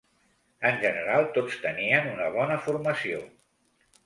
En 0.69 0.79
general 0.83 1.27
tots 1.35 1.57
tenien 1.67 2.09
una 2.15 2.31
bona 2.39 2.59
formació. 2.65 3.23